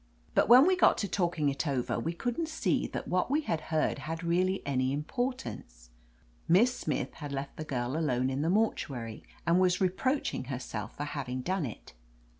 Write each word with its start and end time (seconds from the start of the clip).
But 0.33 0.49
when 0.49 0.65
we 0.65 0.75
got 0.75 0.97
to 0.97 1.07
talking 1.07 1.47
it 1.49 1.67
over 1.67 1.99
we 1.99 2.11
couldn't 2.13 2.47
see 2.49 2.87
that 2.87 3.07
what 3.07 3.29
we 3.29 3.41
had 3.41 3.61
heard 3.69 3.99
had 3.99 4.23
really 4.23 4.63
any 4.65 4.91
importance. 4.91 5.91
Miss 6.47 6.75
Smith 6.75 7.13
had 7.13 7.31
left 7.31 7.55
the 7.55 7.63
girl 7.63 7.95
alone 7.95 8.31
in 8.31 8.41
the 8.41 8.49
mortuary, 8.49 9.21
and 9.45 9.59
was 9.59 9.79
reproaching 9.79 10.45
herself 10.45 10.97
for 10.97 11.03
having 11.03 11.41
done 11.41 11.67
it. 11.67 11.93